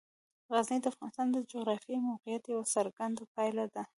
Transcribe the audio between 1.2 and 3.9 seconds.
د جغرافیایي موقیعت یوه څرګنده پایله ده.